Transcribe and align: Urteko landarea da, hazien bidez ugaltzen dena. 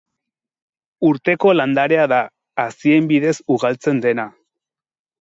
Urteko 1.09 1.53
landarea 1.59 2.09
da, 2.15 2.21
hazien 2.65 3.13
bidez 3.15 3.37
ugaltzen 3.59 4.05
dena. 4.09 4.31